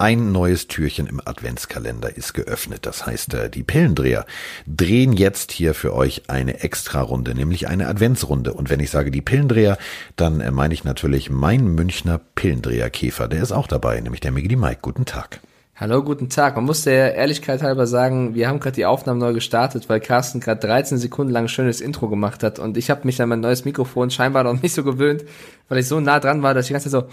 [0.00, 2.86] Ein neues Türchen im Adventskalender ist geöffnet.
[2.86, 4.26] Das heißt, äh, die Pillendreher
[4.64, 8.52] drehen jetzt hier für euch eine Extra-Runde, nämlich eine Adventsrunde.
[8.52, 9.76] Und wenn ich sage die Pillendreher,
[10.14, 13.26] dann äh, meine ich natürlich mein Münchner Pillendreherkäfer.
[13.26, 14.78] Der ist auch dabei, nämlich der Miggy Mike.
[14.82, 15.40] Guten Tag.
[15.74, 16.54] Hallo, guten Tag.
[16.54, 20.38] Man muss der Ehrlichkeit halber sagen, wir haben gerade die Aufnahme neu gestartet, weil Carsten
[20.38, 23.40] gerade 13 Sekunden lang ein schönes Intro gemacht hat und ich habe mich an mein
[23.40, 25.24] neues Mikrofon scheinbar noch nicht so gewöhnt,
[25.68, 27.08] weil ich so nah dran war, dass ich die ganze Zeit so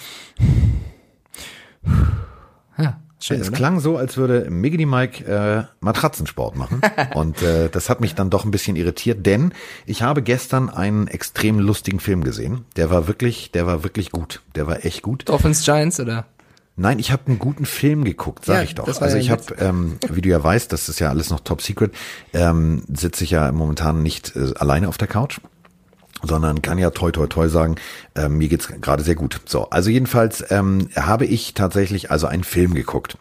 [3.19, 3.57] schön, es oder?
[3.57, 6.81] klang so, als würde Miggity Mike äh, Matratzensport machen.
[7.13, 9.53] Und äh, das hat mich dann doch ein bisschen irritiert, denn
[9.85, 12.65] ich habe gestern einen extrem lustigen Film gesehen.
[12.75, 14.41] Der war wirklich, der war wirklich gut.
[14.55, 15.27] Der war echt gut.
[15.27, 16.25] Dolphins Giants oder?
[16.77, 19.01] Nein, ich habe einen guten Film geguckt, sag ja, ich doch.
[19.01, 21.93] Also ich habe, ähm, wie du ja weißt, das ist ja alles noch top secret,
[22.33, 25.39] ähm, sitze ich ja momentan nicht äh, alleine auf der Couch
[26.25, 27.75] sondern kann ja toi toi toi sagen,
[28.15, 29.41] äh, mir geht's gerade sehr gut.
[29.45, 33.17] So, also jedenfalls ähm, habe ich tatsächlich also einen Film geguckt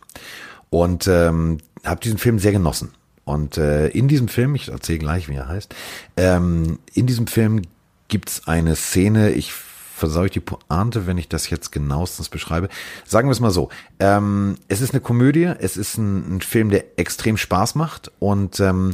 [0.70, 2.92] und ähm, habe diesen Film sehr genossen.
[3.24, 5.74] Und äh, in diesem Film, ich erzähle gleich, wie er heißt,
[6.16, 7.62] ähm, in diesem Film
[8.08, 9.52] gibt's eine Szene, ich
[9.94, 12.68] versau ich die Pointe, wenn ich das jetzt genauestens beschreibe.
[13.04, 13.70] Sagen wir es mal so.
[14.00, 18.58] Ähm, es ist eine Komödie, es ist ein, ein Film, der extrem Spaß macht und
[18.60, 18.92] ähm,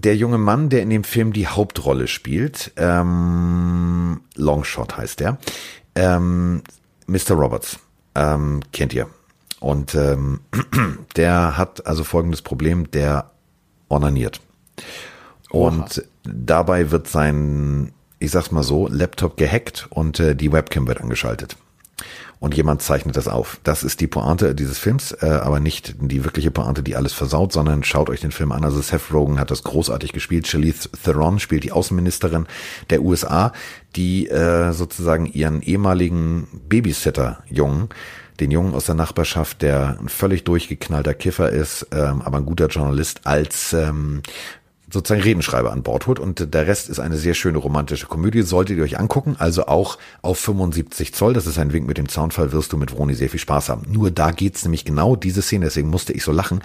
[0.00, 5.38] der junge Mann, der in dem Film die Hauptrolle spielt, ähm, Longshot heißt der,
[5.94, 6.62] ähm,
[7.06, 7.32] Mr.
[7.34, 7.78] Roberts,
[8.14, 9.06] ähm, kennt ihr.
[9.60, 10.40] Und ähm,
[11.16, 13.30] der hat also folgendes Problem, der
[13.88, 14.40] onaniert.
[15.50, 16.04] Und Oha.
[16.24, 21.56] dabei wird sein, ich sag's mal so, Laptop gehackt und äh, die Webcam wird angeschaltet
[22.40, 23.58] und jemand zeichnet das auf.
[23.64, 27.52] Das ist die Pointe dieses Films, äh, aber nicht die wirkliche Pointe, die alles versaut,
[27.52, 28.64] sondern schaut euch den Film an.
[28.64, 30.46] Also Seth Rogen hat das großartig gespielt.
[30.46, 32.46] Charlize Theron spielt die Außenministerin
[32.90, 33.52] der USA,
[33.96, 37.88] die äh, sozusagen ihren ehemaligen Babysitter-Jungen
[38.40, 42.66] den Jungen aus der Nachbarschaft, der ein völlig durchgeknallter Kiffer ist, ähm, aber ein guter
[42.66, 44.22] Journalist, als ähm,
[44.94, 46.18] sozusagen Redenschreiber an Bord holt.
[46.18, 49.98] Und der Rest ist eine sehr schöne romantische Komödie, solltet ihr euch angucken, also auch
[50.22, 53.28] auf 75 Zoll, das ist ein Wink mit dem Soundfall, wirst du mit Vroni sehr
[53.28, 53.82] viel Spaß haben.
[53.90, 56.62] Nur da geht's nämlich genau diese Szene, deswegen musste ich so lachen,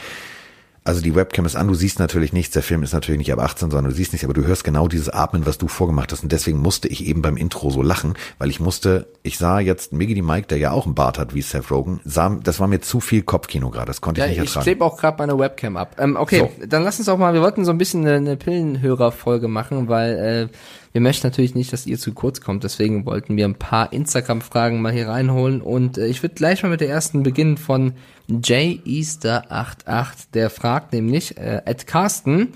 [0.90, 3.38] also die Webcam ist an, du siehst natürlich nichts, der Film ist natürlich nicht ab
[3.38, 6.24] 18, sondern du siehst nichts, aber du hörst genau dieses Atmen, was du vorgemacht hast.
[6.24, 9.94] Und deswegen musste ich eben beim Intro so lachen, weil ich musste, ich sah jetzt
[9.94, 12.68] Miggy die Mike, der ja auch einen Bart hat wie Seth Rogen, sah, das war
[12.68, 14.62] mir zu viel Kopfkino gerade, das konnte ja, ich nicht ertragen.
[14.62, 15.96] Ich klebe auch gerade meine Webcam ab.
[16.00, 16.66] Ähm, okay, so.
[16.66, 20.50] dann lass uns auch mal, wir wollten so ein bisschen eine, eine Pillenhörer-Folge machen, weil
[20.52, 20.58] äh,
[20.92, 24.82] wir möchten natürlich nicht, dass ihr zu kurz kommt, deswegen wollten wir ein paar Instagram-Fragen
[24.82, 27.94] mal hier reinholen und äh, ich würde gleich mal mit der ersten beginnen von
[28.28, 32.54] J Easter 88, der fragt nämlich, äh, Ed Carsten,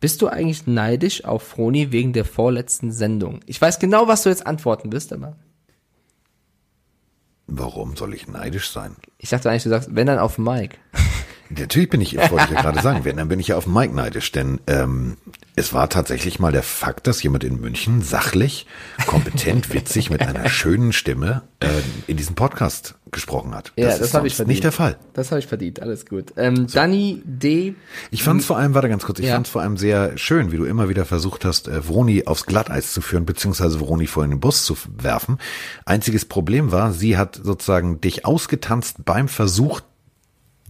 [0.00, 3.40] bist du eigentlich neidisch auf Froni wegen der vorletzten Sendung?
[3.46, 5.36] Ich weiß genau, was du jetzt antworten wirst, aber.
[7.46, 8.96] Warum soll ich neidisch sein?
[9.18, 10.78] Ich dachte eigentlich, du sagst, wenn dann auf Mike.
[11.50, 13.94] Natürlich bin ich, wollte ich ja gerade sagen, wenn, dann bin ich ja auf Mike
[13.94, 15.16] neidisch, denn ähm,
[15.56, 18.66] es war tatsächlich mal der Fakt, dass jemand in München sachlich,
[19.06, 21.68] kompetent, witzig mit einer schönen Stimme äh,
[22.06, 23.72] in diesem Podcast gesprochen hat.
[23.76, 24.50] Ja, das, das habe ich verdient.
[24.50, 24.96] Nicht der Fall.
[25.12, 25.82] Das habe ich verdient.
[25.82, 26.32] Alles gut.
[26.36, 26.74] Ähm, so.
[26.74, 27.74] Danny D.
[28.10, 29.34] Ich fand es vor allem, warte ganz kurz, ich ja.
[29.34, 32.46] fand es vor allem sehr schön, wie du immer wieder versucht hast, äh, Vroni aufs
[32.46, 35.38] Glatteis zu führen, beziehungsweise Vroni vor in den Bus zu werfen.
[35.84, 39.80] Einziges Problem war, sie hat sozusagen dich ausgetanzt beim Versuch,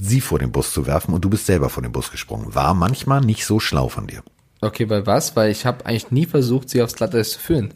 [0.05, 2.55] sie vor den Bus zu werfen und du bist selber vor den Bus gesprungen.
[2.55, 4.23] War manchmal nicht so schlau von dir.
[4.61, 5.37] Okay, bei was?
[5.37, 7.73] Weil ich habe eigentlich nie versucht, sie aufs Glatteis zu führen.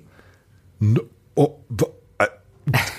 [0.81, 1.01] No,
[1.35, 1.55] oh,
[2.19, 2.25] äh,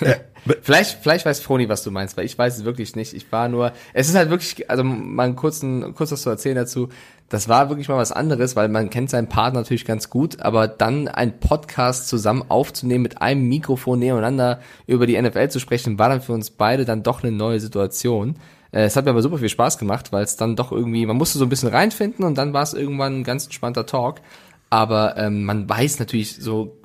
[0.00, 0.16] äh,
[0.62, 3.14] vielleicht, vielleicht weiß Froni, was du meinst, weil ich weiß es wirklich nicht.
[3.14, 6.88] Ich war nur, es ist halt wirklich, also mal kurz, kurz was zu erzählen dazu.
[7.28, 10.68] Das war wirklich mal was anderes, weil man kennt seinen Partner natürlich ganz gut, aber
[10.68, 16.08] dann ein Podcast zusammen aufzunehmen, mit einem Mikrofon nebeneinander über die NFL zu sprechen, war
[16.08, 18.36] dann für uns beide dann doch eine neue Situation.
[18.76, 21.16] Äh, es hat mir aber super viel Spaß gemacht, weil es dann doch irgendwie, man
[21.16, 24.20] musste so ein bisschen reinfinden und dann war es irgendwann ein ganz entspannter Talk.
[24.68, 26.76] Aber ähm, man weiß natürlich so,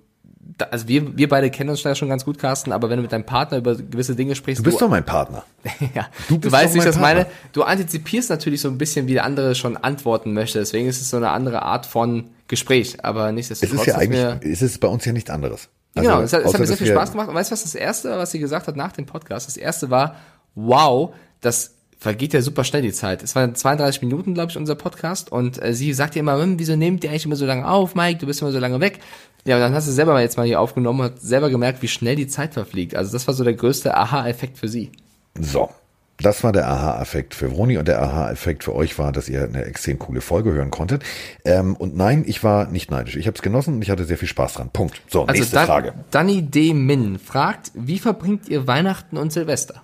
[0.70, 3.12] also wir, wir beide kennen uns ja schon ganz gut, Carsten, aber wenn du mit
[3.12, 4.60] deinem Partner über gewisse Dinge sprichst.
[4.60, 5.44] Du bist du, doch mein Partner.
[5.94, 7.26] ja, du, du weißt, wie ich das meine.
[7.52, 10.60] Du antizipierst natürlich so ein bisschen, wie der andere schon antworten möchte.
[10.60, 13.04] Deswegen ist es so eine andere Art von Gespräch.
[13.04, 13.82] Aber nichtsdestotrotz.
[13.82, 15.68] Es ist ja eigentlich, ist es bei uns ja nichts anderes.
[15.96, 17.28] Also, genau, es hat, es hat mir sehr viel Spaß gemacht.
[17.28, 19.48] Und weißt du, was das erste, was sie gesagt hat nach dem Podcast?
[19.48, 20.16] Das erste war,
[20.56, 23.22] wow, das vergeht ja super schnell die Zeit.
[23.22, 26.58] Es waren 32 Minuten, glaube ich, unser Podcast und äh, sie sagt ja immer, hm,
[26.58, 29.00] wieso nehmt ihr eigentlich immer so lange auf, Mike, du bist immer so lange weg.
[29.46, 31.88] Ja, und dann hast du selber mal jetzt mal hier aufgenommen und selber gemerkt, wie
[31.88, 32.96] schnell die Zeit verfliegt.
[32.96, 34.92] Also das war so der größte Aha-Effekt für sie.
[35.40, 35.70] So.
[36.18, 39.66] Das war der Aha-Effekt für Vroni und der Aha-Effekt für euch war, dass ihr eine
[39.66, 41.04] extrem coole Folge hören konntet.
[41.46, 43.16] Ähm, und nein, ich war nicht neidisch.
[43.16, 44.70] Ich habe es genossen und ich hatte sehr viel Spaß dran.
[44.72, 45.02] Punkt.
[45.08, 45.94] So, also nächste Dan Frage.
[46.10, 46.74] Danny D.
[46.74, 49.84] Min fragt, wie verbringt ihr Weihnachten und Silvester?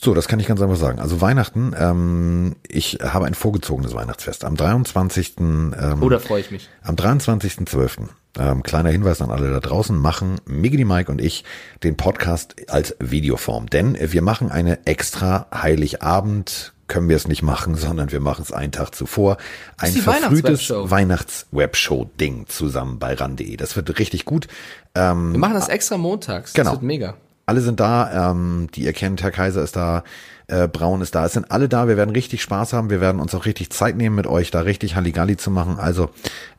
[0.00, 1.00] So, das kann ich ganz einfach sagen.
[1.00, 4.44] Also Weihnachten, ähm, ich habe ein vorgezogenes Weihnachtsfest.
[4.44, 5.34] Am 23.
[5.38, 6.68] Ähm, oh, da freue ich mich.
[6.82, 8.08] Am 23.12.
[8.38, 11.44] Ähm, kleiner Hinweis an alle da draußen, machen Miggy Mike und ich
[11.82, 13.68] den Podcast als Videoform.
[13.68, 18.52] Denn wir machen eine extra Heiligabend können wir es nicht machen, sondern wir machen es
[18.52, 19.36] einen Tag zuvor.
[19.76, 23.56] Ein verfrühtes Weihnachts-Webshow-Ding zusammen bei ran.de.
[23.56, 24.46] Das wird richtig gut.
[24.94, 26.54] Ähm, wir machen das extra montags.
[26.54, 26.70] Genau.
[26.70, 27.14] Das wird mega.
[27.48, 30.04] Alle sind da, ähm, die ihr kennt, Herr Kaiser ist da,
[30.48, 33.22] äh, Braun ist da, es sind alle da, wir werden richtig Spaß haben, wir werden
[33.22, 36.10] uns auch richtig Zeit nehmen mit euch, da richtig Halligalli zu machen, also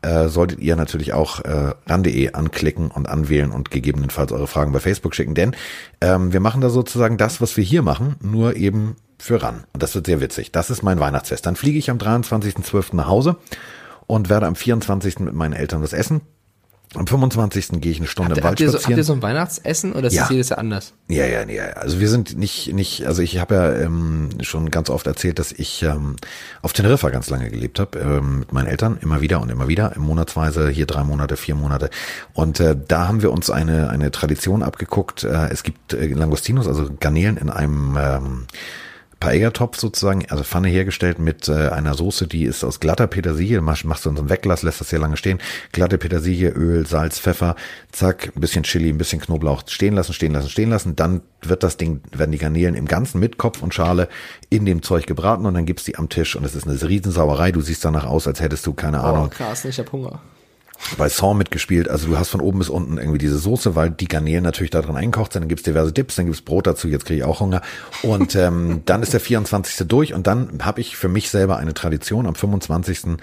[0.01, 4.79] äh, solltet ihr natürlich auch äh, ran.de anklicken und anwählen und gegebenenfalls eure Fragen bei
[4.79, 5.55] Facebook schicken, denn
[6.01, 9.83] ähm, wir machen da sozusagen das, was wir hier machen, nur eben für ran und
[9.83, 10.51] das wird sehr witzig.
[10.51, 11.45] Das ist mein Weihnachtsfest.
[11.45, 12.95] Dann fliege ich am 23.12.
[12.95, 13.35] nach Hause
[14.07, 15.19] und werde am 24.
[15.19, 16.21] mit meinen Eltern was essen
[16.95, 17.81] am 25.
[17.81, 18.81] gehe ich eine Stunde habt, im Wald habt spazieren.
[18.81, 20.23] So, habt ihr so ein Weihnachtsessen oder ist ja.
[20.23, 20.93] das jedes Jahr anders?
[21.07, 21.65] Ja, ja, ja.
[21.73, 25.51] Also wir sind nicht, nicht, also ich habe ja ähm, schon ganz oft erzählt, dass
[25.51, 26.15] ich ähm,
[26.63, 29.95] auf Teneriffa ganz lange gelebt habe, ähm, mit meinen Eltern, immer wieder und immer wieder,
[29.95, 31.91] im Monatsweise, hier drei Monate, vier Monate.
[32.33, 35.23] Und äh, da haben wir uns eine, eine Tradition abgeguckt.
[35.23, 38.47] Äh, es gibt äh, Langostinos, also Garnelen in einem ähm,
[39.19, 43.85] Paella-Topf sozusagen, also Pfanne hergestellt mit äh, einer Soße, die ist aus glatter Petersilie, machst,
[43.85, 45.39] machst du unseren Weglass, lässt das sehr lange stehen,
[45.71, 47.55] glatte Petersilie, Öl, Salz, Pfeffer,
[47.91, 51.63] zack, ein bisschen Chili, ein bisschen Knoblauch stehen lassen, stehen lassen, stehen lassen, dann wird
[51.63, 54.07] das Ding, werden die Garnelen im Ganzen mit Kopf und Schale
[54.49, 57.51] in dem Zeug gebraten und dann gibt's die am Tisch und es ist eine Riesensauerei,
[57.51, 59.29] du siehst danach aus, als hättest du, keine oh, Ahnung.
[59.29, 60.21] krass, ich hab Hunger
[60.97, 61.89] bei Saw mitgespielt.
[61.89, 64.81] Also du hast von oben bis unten irgendwie diese Soße, weil die Garnelen natürlich da
[64.81, 65.43] drin einkocht sind.
[65.43, 66.87] Dann gibt's diverse Dips, dann gibt's Brot dazu.
[66.87, 67.61] Jetzt kriege ich auch Hunger.
[68.01, 69.87] Und ähm, dann ist der 24.
[69.87, 72.25] durch und dann habe ich für mich selber eine Tradition.
[72.25, 73.17] Am 25.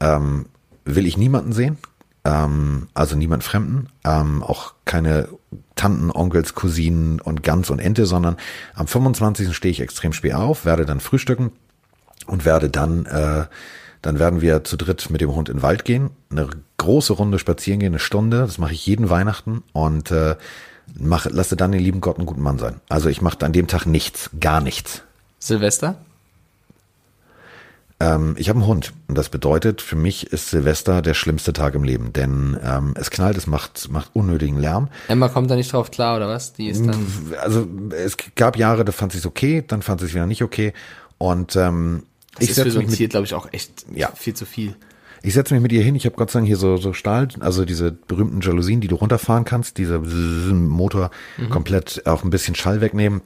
[0.00, 0.46] Ähm,
[0.84, 1.78] will ich niemanden sehen.
[2.24, 3.88] Ähm, also niemand Fremden.
[4.04, 5.28] Ähm, auch keine
[5.76, 8.36] Tanten, Onkels, Cousinen und Gans und Ente, sondern
[8.74, 9.54] am 25.
[9.54, 11.52] stehe ich extrem spät auf, werde dann frühstücken
[12.26, 13.46] und werde dann äh,
[14.02, 17.38] dann werden wir zu dritt mit dem Hund in den Wald gehen, eine große Runde
[17.38, 18.40] spazieren gehen, eine Stunde.
[18.40, 20.36] Das mache ich jeden Weihnachten und äh,
[20.98, 22.80] mach, lasse dann den lieben Gott einen guten Mann sein.
[22.88, 25.02] Also ich mache an dem Tag nichts, gar nichts.
[25.38, 25.96] Silvester?
[28.00, 31.74] Ähm, ich habe einen Hund und das bedeutet, für mich ist Silvester der schlimmste Tag
[31.74, 34.88] im Leben, denn ähm, es knallt, es macht, macht unnötigen Lärm.
[35.08, 36.52] Emma kommt da nicht drauf klar, oder was?
[36.52, 37.06] Die ist dann.
[37.40, 40.42] Also es gab Jahre, da fand sie es okay, dann fand sie es wieder nicht
[40.42, 40.72] okay.
[41.18, 42.04] Und ähm,
[42.38, 44.10] das ich ist für so ein Ziel, glaube ich, auch echt ja.
[44.14, 44.74] viel zu viel.
[45.22, 45.94] Ich setze mich mit ihr hin.
[45.94, 48.94] Ich habe Gott sei Dank hier so, so Stahl, also diese berühmten Jalousien, die du
[48.94, 51.50] runterfahren kannst, diese Motor mhm.
[51.50, 53.22] komplett auch ein bisschen Schall wegnehmen.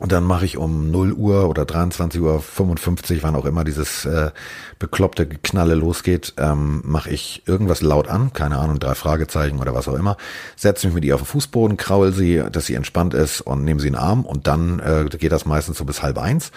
[0.00, 4.04] Und dann mache ich um 0 Uhr oder 23 Uhr 55, wann auch immer dieses
[4.04, 4.32] äh,
[4.80, 9.86] bekloppte Knalle losgeht, ähm, mache ich irgendwas laut an, keine Ahnung, drei Fragezeichen oder was
[9.86, 10.16] auch immer,
[10.56, 13.78] setze mich mit ihr auf den Fußboden, kraul sie, dass sie entspannt ist und nehme
[13.78, 16.50] sie in den Arm und dann äh, geht das meistens so bis halb eins.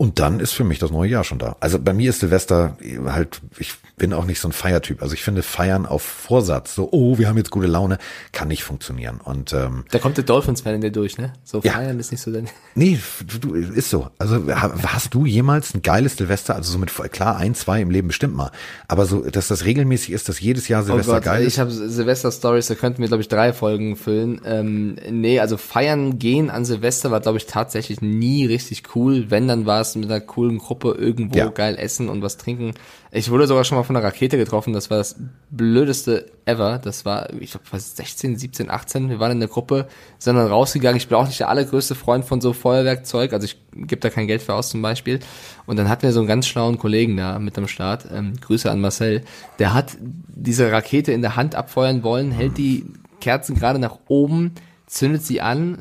[0.00, 1.56] Und dann ist für mich das neue Jahr schon da.
[1.60, 5.02] Also bei mir ist Silvester halt, ich bin auch nicht so ein Feiertyp.
[5.02, 7.98] Also ich finde Feiern auf Vorsatz, so, oh, wir haben jetzt gute Laune,
[8.32, 9.20] kann nicht funktionieren.
[9.22, 11.34] Und ähm, da kommt der Dolphins-Fan in dir durch, ne?
[11.44, 11.72] So ja.
[11.72, 12.48] feiern ist nicht so dein.
[12.74, 12.98] Nee,
[13.42, 14.08] du, ist so.
[14.16, 16.54] Also hast du jemals ein geiles Silvester?
[16.54, 18.52] Also so mit klar ein, zwei im Leben bestimmt mal.
[18.88, 21.54] Aber so, dass das regelmäßig ist, dass jedes Jahr Silvester oh Gott, geil ist.
[21.54, 24.40] Ich habe Silvester-Stories, da könnten wir, glaube ich, drei Folgen füllen.
[24.46, 29.26] Ähm, nee, also feiern gehen an Silvester war, glaube ich, tatsächlich nie richtig cool.
[29.30, 31.48] Wenn, dann war es mit einer coolen Gruppe irgendwo ja.
[31.48, 32.72] geil essen und was trinken.
[33.12, 34.72] Ich wurde sogar schon mal von einer Rakete getroffen.
[34.72, 35.16] Das war das
[35.50, 36.78] blödeste ever.
[36.78, 39.08] Das war, ich glaube, 16, 17, 18.
[39.08, 40.96] Wir waren in der Gruppe, sind dann rausgegangen.
[40.96, 43.32] Ich bin auch nicht der allergrößte Freund von so Feuerwerkzeug.
[43.32, 45.20] Also ich gebe da kein Geld für aus zum Beispiel.
[45.66, 48.06] Und dann hatten wir so einen ganz schlauen Kollegen da mit am Start.
[48.12, 49.22] Ähm, Grüße an Marcel.
[49.58, 49.96] Der hat
[50.28, 52.86] diese Rakete in der Hand abfeuern wollen, hält die
[53.20, 54.52] Kerzen gerade nach oben,
[54.86, 55.78] zündet sie an,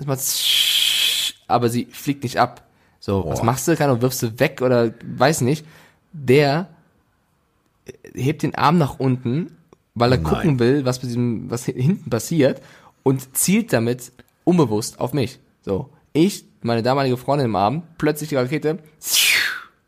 [1.48, 2.69] aber sie fliegt nicht ab.
[3.10, 3.32] So, Boah.
[3.32, 3.76] was machst du?
[3.76, 5.66] Kann du wirfst du weg oder weiß nicht.
[6.14, 6.70] Der
[8.14, 9.58] hebt den Arm nach unten,
[9.96, 10.32] weil er Nein.
[10.32, 12.62] gucken will, was mit diesem, was hinten passiert
[13.02, 14.12] und zielt damit
[14.44, 15.40] unbewusst auf mich.
[15.64, 18.78] So, ich, meine damalige Freundin im Arm, plötzlich die Rakete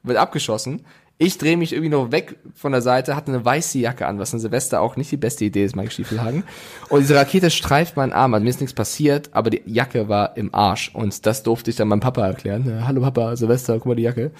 [0.01, 0.83] wird abgeschossen.
[1.23, 4.33] Ich drehe mich irgendwie noch weg von der Seite, hatte eine weiße Jacke an, was
[4.33, 6.43] in Silvester auch nicht die beste Idee ist, Mike Stiefelhagen.
[6.89, 10.35] Und diese Rakete streift meinen Arm, also mir ist nichts passiert, aber die Jacke war
[10.35, 10.89] im Arsch.
[10.95, 12.87] Und das durfte ich dann meinem Papa erklären.
[12.87, 14.31] Hallo Papa, Silvester, guck mal die Jacke.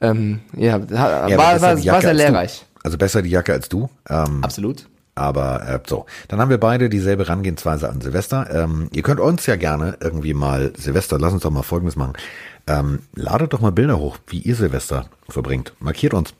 [0.00, 2.66] Ähm, ja, ja war, war, war sehr lehrreich.
[2.82, 3.88] Also besser die Jacke als du.
[4.10, 4.88] Ähm, Absolut.
[5.16, 8.48] Aber äh, so, dann haben wir beide dieselbe Rangehensweise an Silvester.
[8.50, 12.12] Ähm, ihr könnt uns ja gerne irgendwie mal Silvester, lass uns doch mal Folgendes machen.
[12.66, 15.72] Ähm, ladet doch mal Bilder hoch, wie ihr Silvester verbringt.
[15.80, 16.34] Markiert uns.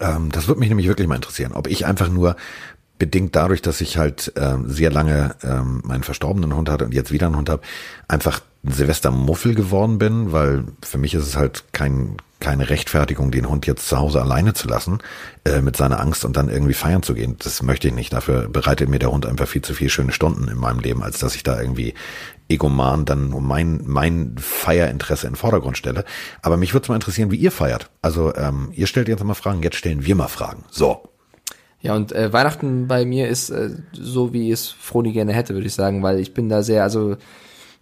[0.00, 2.36] Ähm, das würde mich nämlich wirklich mal interessieren, ob ich einfach nur
[2.98, 7.12] bedingt dadurch, dass ich halt ähm, sehr lange ähm, meinen verstorbenen Hund hatte und jetzt
[7.12, 7.62] wieder einen Hund habe,
[8.08, 13.48] einfach ein Silvestermuffel geworden bin, weil für mich ist es halt kein, keine Rechtfertigung, den
[13.48, 14.98] Hund jetzt zu Hause alleine zu lassen,
[15.44, 17.36] äh, mit seiner Angst und dann irgendwie feiern zu gehen.
[17.38, 18.12] Das möchte ich nicht.
[18.12, 21.18] Dafür bereitet mir der Hund einfach viel zu viele schöne Stunden in meinem Leben, als
[21.18, 21.94] dass ich da irgendwie
[22.48, 26.04] egoman dann um mein, mein Feierinteresse in den Vordergrund stelle.
[26.42, 27.90] Aber mich würde mal interessieren, wie ihr feiert.
[28.02, 30.64] Also ähm, ihr stellt jetzt mal Fragen, jetzt stellen wir mal Fragen.
[30.70, 31.08] So.
[31.80, 35.66] Ja, und äh, Weihnachten bei mir ist äh, so, wie es Froni gerne hätte, würde
[35.66, 37.16] ich sagen, weil ich bin da sehr, also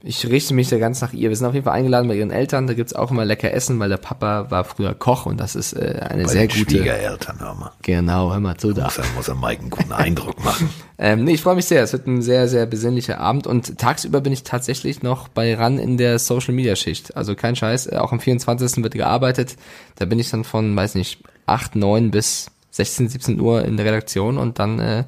[0.07, 1.31] ich richte mich da ganz nach ihr.
[1.31, 2.67] Wir sind auf jeden Fall eingeladen bei ihren Eltern.
[2.67, 5.73] Da gibt's auch immer lecker Essen, weil der Papa war früher Koch und das ist
[5.73, 6.77] äh, eine bei sehr den gute.
[6.77, 7.73] Schwiegereltern, hör mal.
[7.81, 8.85] Genau, hör mal zu da.
[8.85, 10.69] Muss er, muss er Mike einen guten Eindruck machen.
[10.99, 11.83] ähm, nee, ich freue mich sehr.
[11.83, 15.79] Es wird ein sehr, sehr besinnlicher Abend und tagsüber bin ich tatsächlich noch bei RAN
[15.79, 17.17] in der Social Media Schicht.
[17.17, 17.89] Also kein Scheiß.
[17.95, 18.85] Auch am 24.
[18.85, 19.57] wird gearbeitet.
[19.97, 23.87] Da bin ich dann von, weiß nicht, 8, 9 bis 16, 17 Uhr in der
[23.87, 25.05] Redaktion und dann äh,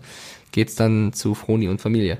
[0.56, 2.16] geht's dann zu Froni und Familie.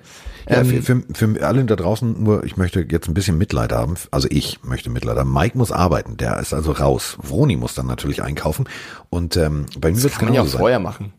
[0.47, 3.73] Ja, ähm, für, für, für alle da draußen nur, ich möchte jetzt ein bisschen Mitleid
[3.73, 3.95] haben.
[4.11, 5.33] Also ich möchte Mitleid haben.
[5.33, 7.17] Mike muss arbeiten, der ist also raus.
[7.23, 8.69] Froni muss dann natürlich einkaufen.
[9.09, 11.15] Und ähm, bei mir wird es kann man ja auch vorher machen.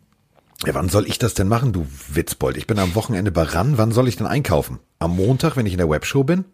[0.64, 2.56] Ja, wann soll ich das denn machen, du Witzbold?
[2.56, 3.80] Ich bin am Wochenende bei RAN.
[3.80, 4.78] Wann soll ich denn einkaufen?
[5.00, 6.46] Am Montag, wenn ich in der Webshow bin?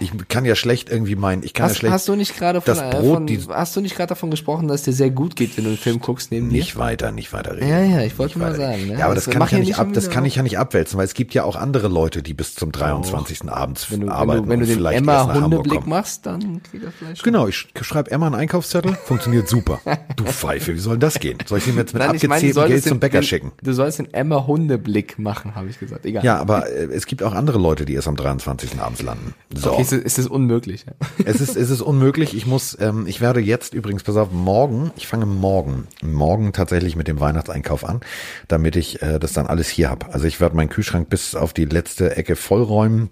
[0.00, 1.94] Ich kann ja schlecht irgendwie meinen, ich kann hast, ja schlecht.
[1.94, 4.82] Hast du nicht gerade von, das Brot, von, hast du nicht gerade davon gesprochen, dass
[4.82, 6.80] dir sehr gut geht, wenn du einen Film guckst neben nicht dir?
[6.80, 7.68] weiter, nicht weiter reden.
[7.68, 8.88] Ja, ja, ich wollte mal sagen.
[8.88, 8.98] Ne?
[8.98, 10.98] Ja, aber das, das kann ich ja nicht ab, das kann ich ja nicht abwälzen,
[10.98, 13.44] weil es gibt ja auch andere Leute, die bis zum 23.
[13.44, 13.48] Oh.
[13.48, 14.48] abends wenn du, arbeiten.
[14.48, 17.22] Wenn du, wenn du den Emma Hundeblick machst, dann geht das vielleicht.
[17.22, 19.80] Genau, ich schreibe Emma einen Einkaufszettel, funktioniert super.
[20.16, 21.38] Du Pfeife, wie soll denn das gehen?
[21.46, 23.52] Soll ich ihm jetzt mit Nein, abgezähltem Geld zum Bäcker den, schicken?
[23.62, 26.04] Du sollst den Emma Hundeblick machen, habe ich gesagt.
[26.04, 26.24] Egal.
[26.24, 28.80] Ja, aber äh, es gibt auch andere Leute, die erst am 23.
[28.80, 29.34] abends landen.
[29.54, 29.75] So.
[29.80, 30.86] Okay, ist, ist das unmöglich.
[30.86, 30.92] Ja.
[31.24, 32.34] es ist, es ist unmöglich.
[32.34, 36.96] Ich muss, ähm, ich werde jetzt übrigens, pass auf, morgen, ich fange morgen, morgen tatsächlich
[36.96, 38.00] mit dem Weihnachtseinkauf an,
[38.48, 40.12] damit ich äh, das dann alles hier habe.
[40.12, 43.10] Also ich werde meinen Kühlschrank bis auf die letzte Ecke vollräumen.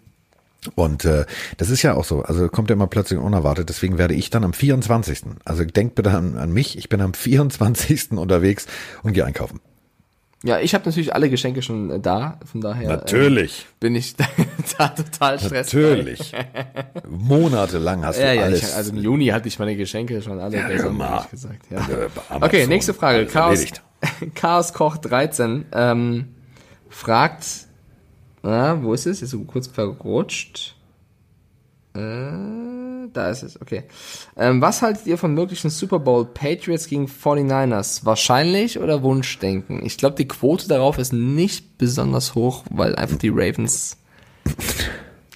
[0.74, 1.26] Und äh,
[1.58, 4.44] das ist ja auch so, also kommt ja immer plötzlich unerwartet, deswegen werde ich dann
[4.44, 5.22] am 24.
[5.44, 8.12] Also denkt bitte an, an mich, ich bin am 24.
[8.12, 8.66] unterwegs
[9.02, 9.60] und gehe einkaufen.
[10.44, 14.14] Ja, ich habe natürlich alle Geschenke schon äh, da, von daher natürlich äh, bin ich
[14.16, 14.26] da,
[14.76, 15.80] da total stressfrei.
[15.80, 16.32] Natürlich.
[17.08, 18.62] Monatelang hast du ja, alles.
[18.62, 21.70] Ich, also im Juni hatte ich meine Geschenke schon alle ja, besser, gesagt.
[21.70, 21.88] Ja.
[22.42, 23.24] Okay, nächste Frage.
[23.24, 23.64] Chaos,
[24.34, 26.26] Chaos Koch 13 ähm,
[26.90, 27.46] fragt,
[28.42, 29.22] na, wo ist es?
[29.22, 30.76] Ist so kurz verrutscht.
[31.96, 33.84] Äh, da ist es, okay.
[34.36, 38.04] Ähm, was haltet ihr von möglichen Super Bowl Patriots gegen 49ers?
[38.04, 39.84] Wahrscheinlich oder Wunschdenken?
[39.84, 43.96] Ich glaube, die Quote darauf ist nicht besonders hoch, weil einfach die Ravens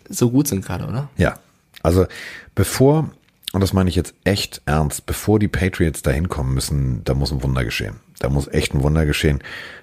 [0.09, 1.09] so gut sind gerade, oder?
[1.17, 1.39] Ja.
[1.83, 2.07] Also,
[2.55, 3.11] bevor,
[3.59, 7.33] und das meine ich jetzt echt ernst, bevor die Patriots dahin kommen müssen, da muss
[7.33, 7.97] ein Wunder geschehen.
[8.21, 9.43] Da muss echt ein Wunder geschehen,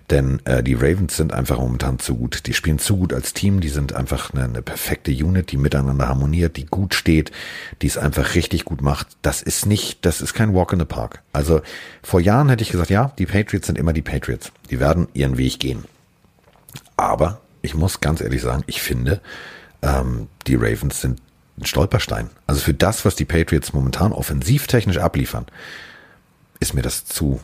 [0.10, 2.48] denn äh, die Ravens sind einfach momentan zu gut.
[2.48, 6.08] Die spielen zu gut als Team, die sind einfach eine, eine perfekte Unit, die miteinander
[6.08, 7.34] harmoniert, die gut steht,
[7.82, 9.18] die es einfach richtig gut macht.
[9.22, 11.22] Das ist nicht, das ist kein Walk in the Park.
[11.34, 11.60] Also
[12.02, 14.54] vor Jahren hätte ich gesagt, ja, die Patriots sind immer die Patriots.
[14.70, 15.84] Die werden ihren Weg gehen.
[16.96, 19.20] Aber ich muss ganz ehrlich sagen, ich finde,
[19.82, 21.20] ähm, die Ravens sind
[21.58, 22.30] ein Stolperstein.
[22.48, 25.46] Also für das, was die Patriots momentan offensivtechnisch abliefern,
[26.60, 27.40] ist mir das zu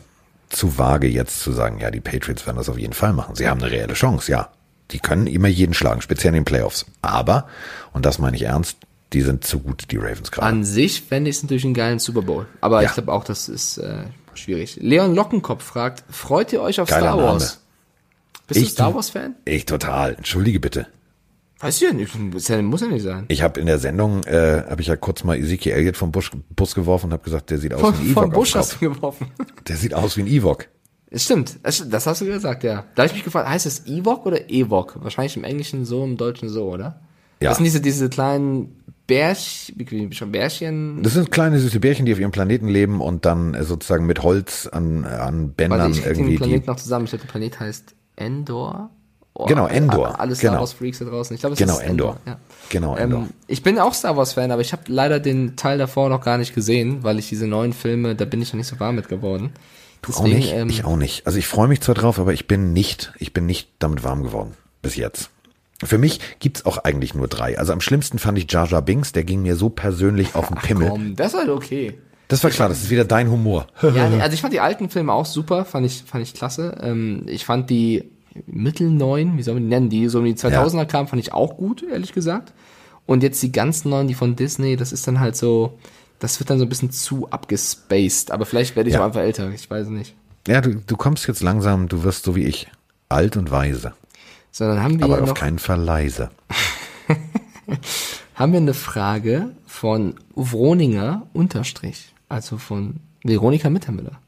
[0.52, 3.34] zu vage jetzt zu sagen, ja, die Patriots werden das auf jeden Fall machen.
[3.34, 4.50] Sie haben eine reelle Chance, ja.
[4.90, 6.84] Die können immer jeden schlagen, speziell in den Playoffs.
[7.00, 7.48] Aber,
[7.92, 8.76] und das meine ich ernst,
[9.12, 10.46] die sind zu gut, die Ravens gerade.
[10.46, 12.46] An sich fände ich es natürlich einen geilen Super Bowl.
[12.60, 12.88] Aber ja.
[12.88, 14.04] ich glaube auch, das ist äh,
[14.34, 14.78] schwierig.
[14.80, 17.42] Leon Lockenkopf fragt, freut ihr euch auf Geiler Star Wars?
[17.42, 17.56] Name.
[18.48, 19.34] Bist ich, du Star Wars Fan?
[19.44, 20.14] Ich total.
[20.14, 20.86] Entschuldige bitte.
[21.62, 23.24] Weiß ich ja nicht, muss ja, muss ja nicht sein.
[23.28, 26.32] Ich habe in der Sendung, äh, habe ich ja kurz mal Ezekiel Elliott vom Busch,
[26.56, 28.22] Bus geworfen und habe gesagt, der sieht aus von, wie ein Ewok.
[28.24, 29.28] Vom Busch hast du geworfen.
[29.68, 30.66] Der sieht aus wie ein Ewok.
[31.14, 32.84] Stimmt, das hast du gesagt, ja.
[32.96, 34.96] Da habe ich mich gefragt, heißt es Ewok oder Ewok?
[35.02, 37.00] Wahrscheinlich im Englischen so, im Deutschen so, oder?
[37.40, 37.50] Ja.
[37.50, 41.02] Das sind diese, diese kleinen Bärchen, wie schon Bärchen.
[41.04, 44.22] Das sind kleine süße Bärchen, die auf ihrem Planeten leben und dann äh, sozusagen mit
[44.24, 46.30] Holz an, an Bändern Warte, ich irgendwie.
[46.30, 47.04] Den Planet noch zusammen.
[47.04, 48.90] Ich glaube, der Planet heißt Endor.
[49.34, 50.20] Oh, genau, Endor.
[50.20, 50.60] Alle Star genau.
[50.60, 51.34] Wars Freaks da draußen.
[51.34, 52.16] Ich glaube, es genau, ist Endor.
[52.16, 52.20] Endor.
[52.26, 52.38] Ja.
[52.68, 53.20] Genau, Endor.
[53.22, 56.22] Ähm, ich bin auch Star Wars Fan, aber ich habe leider den Teil davor noch
[56.22, 58.96] gar nicht gesehen, weil ich diese neuen Filme, da bin ich noch nicht so warm
[58.96, 59.52] mit geworden.
[60.02, 60.52] Du Deswegen, auch nicht?
[60.52, 61.26] Ähm, ich auch nicht.
[61.26, 64.22] Also ich freue mich zwar drauf, aber ich bin nicht, ich bin nicht damit warm
[64.22, 64.54] geworden.
[64.82, 65.30] Bis jetzt.
[65.82, 67.58] Für mich gibt's auch eigentlich nur drei.
[67.58, 70.56] Also am schlimmsten fand ich Jar Jar Binks, der ging mir so persönlich auf den
[70.56, 70.88] Pimmel.
[70.88, 71.98] Ach komm, das war halt okay.
[72.28, 73.66] Das war klar, das ist wieder dein Humor.
[73.82, 76.78] ja, also ich fand die alten Filme auch super, fand ich, fand ich klasse.
[76.80, 78.10] Ähm, ich fand die
[78.46, 80.84] mittelneuen, wie soll man die nennen, die so um die 2000er ja.
[80.84, 82.52] kamen, fand ich auch gut, ehrlich gesagt.
[83.06, 85.78] Und jetzt die ganz neuen, die von Disney, das ist dann halt so,
[86.18, 88.30] das wird dann so ein bisschen zu abgespaced.
[88.30, 89.00] Aber vielleicht werde ich ja.
[89.00, 90.14] auch einfach älter, ich weiß nicht.
[90.46, 92.68] Ja, du, du kommst jetzt langsam, du wirst so wie ich.
[93.08, 93.92] alt und weise.
[94.50, 96.30] Sondern haben wir Aber auf keinen Fall leise.
[98.34, 104.20] haben wir eine Frage von Vroninger Unterstrich, also von Veronika Mittermüller.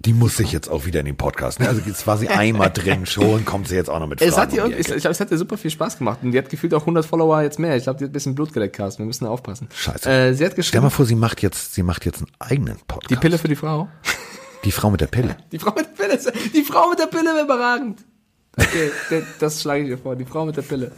[0.00, 1.60] Die muss sich jetzt auch wieder in den Podcast.
[1.60, 1.68] Ne?
[1.68, 4.32] Also jetzt war sie einmal drin schon, kommt sie jetzt auch noch mit Fragen.
[4.32, 6.32] Es hat, ihr, um ich, ich glaube, es hat ihr super viel Spaß gemacht und
[6.32, 7.76] die hat gefühlt auch 100 Follower jetzt mehr.
[7.76, 9.02] Ich glaube, die hat ein bisschen Blut geleckt, Carsten.
[9.02, 9.68] Wir müssen aufpassen.
[9.74, 10.10] Scheiße.
[10.10, 10.68] Äh, sie hat geschrieben.
[10.68, 13.10] Stell mal vor, sie macht jetzt, sie macht jetzt einen eigenen Podcast.
[13.10, 13.88] Die Pille für die Frau.
[14.64, 15.36] Die Frau mit der Pille.
[15.52, 16.18] Die Frau mit der Pille,
[16.54, 18.00] die Frau mit der Pille wäre überragend.
[18.56, 18.90] Okay,
[19.38, 20.92] das schlage ich dir vor, die Frau mit der Pille.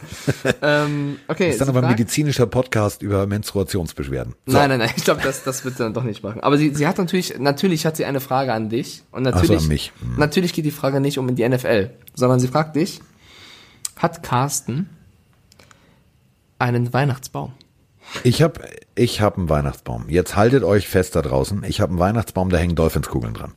[0.61, 4.33] Ähm, okay, das ist dann aber ein medizinischer Podcast über Menstruationsbeschwerden.
[4.45, 4.57] So.
[4.57, 6.41] Nein, nein, nein, ich glaube, das, das wird sie dann doch nicht machen.
[6.41, 9.03] Aber sie, sie hat natürlich, natürlich hat sie eine Frage an dich.
[9.11, 9.91] Und natürlich, also an mich.
[9.99, 10.15] Hm.
[10.17, 13.01] natürlich geht die Frage nicht um die NFL, sondern sie fragt dich,
[13.97, 14.89] hat Carsten
[16.59, 17.53] einen Weihnachtsbaum?
[18.23, 18.61] Ich habe
[18.95, 20.09] ich hab einen Weihnachtsbaum.
[20.09, 21.63] Jetzt haltet euch fest da draußen.
[21.67, 23.53] Ich habe einen Weihnachtsbaum, da hängen Dolphinskugeln dran.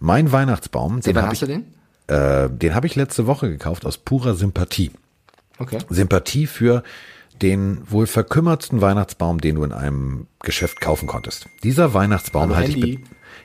[0.00, 1.66] Mein Weihnachtsbaum, den habe ich, du den?
[2.06, 4.90] Äh, den habe ich letzte Woche gekauft aus purer Sympathie.
[5.58, 5.78] Okay.
[5.88, 6.82] Sympathie für
[7.40, 11.46] den wohl verkümmertsten Weihnachtsbaum, den du in einem Geschäft kaufen konntest.
[11.62, 13.00] Dieser Weihnachtsbaum, halte ich,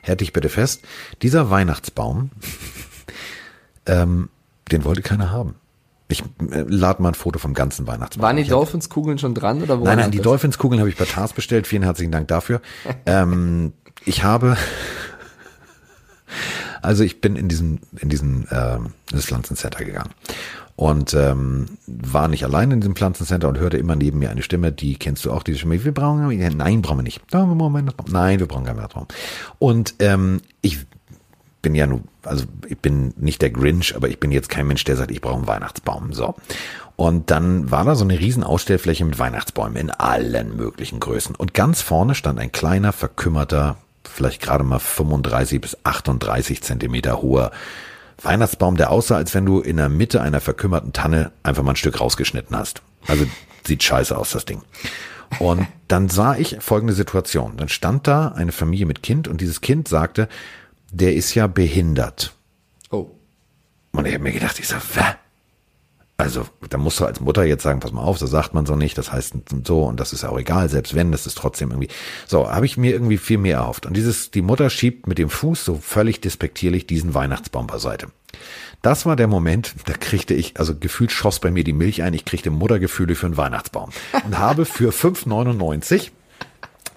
[0.06, 0.82] halt ich bitte fest,
[1.22, 2.30] dieser Weihnachtsbaum,
[3.86, 4.28] ähm,
[4.70, 5.56] den wollte keiner haben.
[6.08, 8.22] Ich äh, lade mal ein Foto vom ganzen Weihnachtsbaum.
[8.22, 9.84] Waren die Dolphinskugeln schon dran oder wo?
[9.84, 11.66] Nein, nein, die Dolphinskugeln habe ich bei Tars bestellt.
[11.66, 12.62] Vielen herzlichen Dank dafür.
[13.06, 13.72] ähm,
[14.04, 14.56] ich habe
[16.82, 18.78] also ich bin in diesen, in diesen äh,
[19.10, 20.10] das Pflanzencenter gegangen
[20.78, 24.70] und ähm, war nicht allein in diesem Pflanzencenter und hörte immer neben mir eine Stimme,
[24.70, 27.20] die kennst du auch, diese Stimme, wir brauchen, nein, brauchen wir nicht.
[28.12, 29.08] Nein, wir brauchen keinen Weihnachtsbaum.
[29.58, 30.86] Und ähm, ich
[31.62, 34.84] bin ja nur, also ich bin nicht der Grinch, aber ich bin jetzt kein Mensch,
[34.84, 36.12] der sagt, ich brauche einen Weihnachtsbaum.
[36.12, 36.36] So.
[36.94, 41.34] Und dann war da so eine riesen Ausstellfläche mit Weihnachtsbäumen in allen möglichen Größen.
[41.34, 47.50] Und ganz vorne stand ein kleiner, verkümmerter vielleicht gerade mal 35 bis 38 Zentimeter hoher
[48.22, 51.76] Weihnachtsbaum, der aussah, als wenn du in der Mitte einer verkümmerten Tanne einfach mal ein
[51.76, 52.82] Stück rausgeschnitten hast.
[53.06, 53.26] Also
[53.66, 54.62] sieht scheiße aus, das Ding.
[55.38, 57.56] Und dann sah ich folgende Situation.
[57.56, 60.28] Dann stand da eine Familie mit Kind und dieses Kind sagte,
[60.90, 62.34] der ist ja behindert.
[62.90, 63.10] Oh.
[63.92, 65.02] Und ich habe mir gedacht, ich sag, Wä?
[66.20, 68.74] Also, da musst du als Mutter jetzt sagen, pass mal auf, das sagt man so
[68.74, 71.90] nicht, das heißt so und das ist auch egal, selbst wenn, das ist trotzdem irgendwie.
[72.26, 73.86] So, habe ich mir irgendwie viel mehr erhofft.
[73.86, 78.08] Und dieses, die Mutter schiebt mit dem Fuß so völlig despektierlich diesen Weihnachtsbaum beiseite.
[78.82, 82.14] Das war der Moment, da kriegte ich, also gefühlt schoss bei mir die Milch ein,
[82.14, 83.90] ich kriegte Muttergefühle für einen Weihnachtsbaum
[84.24, 86.10] und habe für 5,99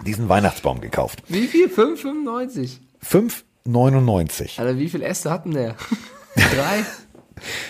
[0.04, 1.22] diesen Weihnachtsbaum gekauft.
[1.28, 1.68] Wie viel?
[1.68, 2.78] 5,95?
[3.08, 4.58] 5,99.
[4.58, 5.76] Alter, wie viel Äste hatten der?
[6.34, 6.84] Drei?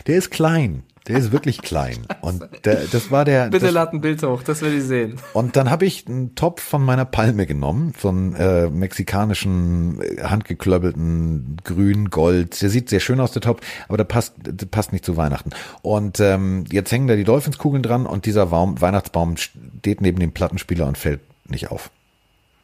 [0.06, 0.84] Der ist klein.
[1.08, 2.06] Der ist wirklich klein.
[2.20, 3.48] Und der, das war der.
[3.48, 5.18] Bitte das, lad ein Bild hoch, das will ich sehen.
[5.32, 10.22] Und dann habe ich einen Topf von meiner Palme genommen, so einen äh, mexikanischen, äh,
[10.22, 12.60] handgeklöppelten Grün, Gold.
[12.62, 15.50] Der sieht sehr schön aus, der Topf, aber der passt, der passt nicht zu Weihnachten.
[15.82, 20.32] Und ähm, jetzt hängen da die Dolphinskugeln dran und dieser Baum, Weihnachtsbaum steht neben dem
[20.32, 21.90] Plattenspieler und fällt nicht auf.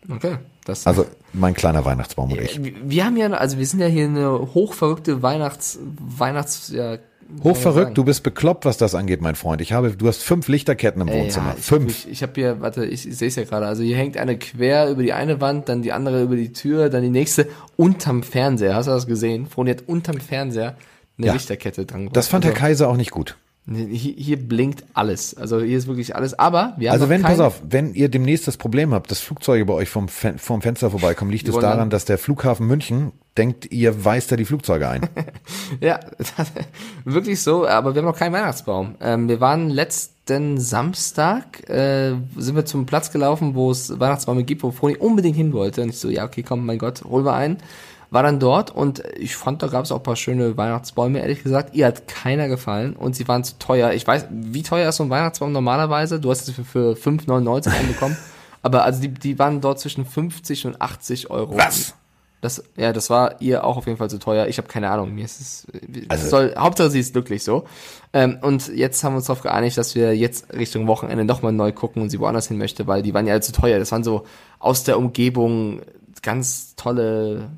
[0.09, 0.39] Okay.
[0.65, 2.61] Das also mein kleiner Weihnachtsbaum und ich.
[2.63, 6.99] Wir haben ja, also wir sind ja hier eine hochverrückte Weihnachts, Weihnachts, ja,
[7.45, 9.61] Hochverrückt, du bist bekloppt, was das angeht, mein Freund.
[9.61, 11.51] Ich habe, du hast fünf Lichterketten im Wohnzimmer.
[11.51, 12.05] Ja, ich fünf.
[12.05, 13.67] Hab, ich habe hier, warte, ich, ich sehe es ja gerade.
[13.67, 16.89] Also hier hängt eine quer über die eine Wand, dann die andere über die Tür,
[16.89, 18.75] dann die nächste unterm Fernseher.
[18.75, 19.47] Hast du das gesehen?
[19.47, 20.77] Froni hat unterm Fernseher
[21.19, 21.33] eine ja.
[21.35, 22.09] Lichterkette dran.
[22.13, 23.37] Das fand der Kaiser auch nicht gut.
[23.71, 25.37] Hier, hier blinkt alles.
[25.37, 26.39] Also hier ist wirklich alles.
[26.39, 29.67] Aber wir haben Also wenn, pass auf, wenn ihr demnächst das Problem habt, dass Flugzeuge
[29.67, 34.05] bei euch vom, vom Fenster vorbeikommen, liegt es daran, dass der Flughafen München denkt, ihr
[34.05, 35.03] weist da die Flugzeuge ein.
[35.81, 36.01] ja,
[37.05, 37.67] wirklich so.
[37.67, 38.95] Aber wir haben noch keinen Weihnachtsbaum.
[39.01, 44.63] Ähm, wir waren letzten Samstag, äh, sind wir zum Platz gelaufen, wo es Weihnachtsbäume gibt,
[44.63, 45.83] wo Froni unbedingt hin wollte.
[45.83, 47.59] Und ich so, ja, okay, komm, mein Gott, hol mal einen
[48.11, 51.43] war dann dort und ich fand, da gab es auch ein paar schöne Weihnachtsbäume, ehrlich
[51.43, 51.75] gesagt.
[51.75, 53.93] Ihr hat keiner gefallen und sie waren zu teuer.
[53.93, 56.19] Ich weiß, wie teuer ist so ein Weihnachtsbaum normalerweise?
[56.19, 58.17] Du hast es für, für 5,99 bekommen.
[58.63, 61.57] Aber also die, die waren dort zwischen 50 und 80 Euro.
[61.57, 61.95] Was?
[62.41, 64.47] Das, ja, das war ihr auch auf jeden Fall zu teuer.
[64.47, 65.13] Ich habe keine Ahnung.
[65.13, 65.67] Mir ist es,
[66.09, 67.65] also, soll, Hauptsache sie ist glücklich so.
[68.13, 71.73] Ähm, und jetzt haben wir uns darauf geeinigt, dass wir jetzt Richtung Wochenende nochmal neu
[71.73, 73.81] gucken und sie woanders hin möchte, weil die waren ja zu teuer.
[73.81, 74.25] Das waren so
[74.61, 75.83] aus der Umgebung
[76.23, 77.51] ganz tolle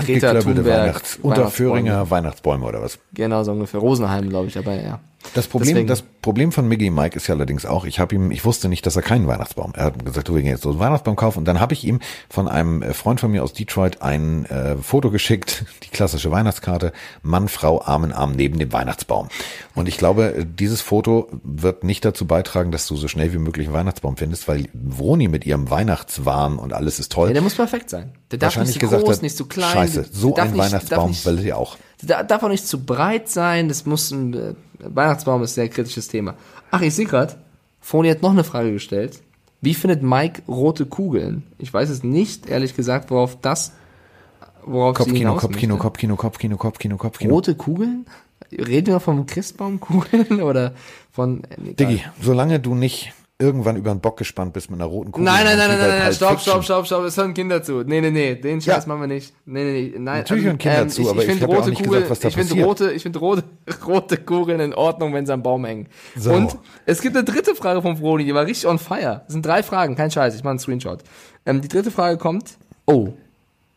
[0.00, 0.66] Greta Thunberg.
[0.66, 2.98] Weihnachts Unterföhringer Weihnachtsbäume oder was?
[3.14, 3.80] Genau, so ungefähr.
[3.80, 5.00] Rosenheim, glaube ich, aber ja.
[5.34, 5.88] Das Problem, Deswegen.
[5.88, 8.84] das Problem von Miggy Mike ist ja allerdings auch, ich habe ihm, ich wusste nicht,
[8.86, 9.72] dass er keinen Weihnachtsbaum.
[9.74, 12.00] Er hat gesagt, du willst jetzt so einen Weihnachtsbaum kaufen und dann habe ich ihm
[12.28, 16.92] von einem äh, Freund von mir aus Detroit ein äh, Foto geschickt, die klassische Weihnachtskarte,
[17.22, 19.28] Mann, Frau, Arm in Arm neben dem Weihnachtsbaum.
[19.74, 23.68] Und ich glaube, dieses Foto wird nicht dazu beitragen, dass du so schnell wie möglich
[23.68, 27.28] einen Weihnachtsbaum findest, weil Vroni mit ihrem Weihnachtswahn und alles ist toll.
[27.28, 28.12] Ja, der muss perfekt sein.
[28.30, 29.72] Der darf nicht zu groß, hat, nicht zu klein.
[29.72, 31.76] Scheiße, so ein nicht, Weihnachtsbaum will ich auch.
[32.02, 35.68] Der darf auch nicht zu breit sein, das muss ein äh, Weihnachtsbaum ist ein sehr
[35.68, 36.34] kritisches Thema.
[36.70, 37.36] Ach, ich sehe gerade,
[37.80, 39.22] Foni hat noch eine Frage gestellt.
[39.60, 41.44] Wie findet Mike rote Kugeln?
[41.58, 43.72] Ich weiß es nicht, ehrlich gesagt, worauf das,
[44.64, 47.34] worauf Kopfkino, Kopfkino, Kopfkino, Kopfkino, Kopfkino, Kopfkino.
[47.34, 48.06] Rote Kugeln?
[48.50, 50.74] Reden wir vom Christbaumkugeln oder
[51.10, 51.42] von?
[51.44, 51.74] Egal.
[51.74, 55.24] Diggi, solange du nicht irgendwann über den Bock gespannt bist mit einer roten Kugel.
[55.24, 57.82] Nein, nein, nein, nein, nein, nein, stopp, stopp, stopp, stopp, es hören Kinder zu.
[57.82, 58.88] Nee, nee, nee, den Scheiß ja.
[58.88, 59.34] machen wir nicht.
[59.44, 60.18] Nee, nee, nee, nein.
[60.18, 62.24] Natürlich hören Kinder ähm, zu, ich, aber ich, ich habe ja auch nicht Kugel, gesagt,
[62.24, 63.44] ich finde rote, ich finde rote,
[63.86, 65.88] rote Kugeln in Ordnung, wenn sie am Baum hängen.
[66.16, 66.32] So.
[66.32, 69.22] Und es gibt eine dritte Frage von Froni, die war richtig on fire.
[69.24, 71.00] Das sind drei Fragen, kein Scheiß, ich mache einen Screenshot.
[71.44, 73.08] Ähm, die dritte Frage kommt, oh,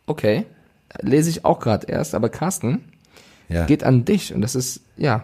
[0.05, 0.45] okay,
[1.01, 2.85] lese ich auch gerade erst, aber Carsten,
[3.49, 3.65] ja.
[3.65, 5.23] geht an dich und das ist, ja,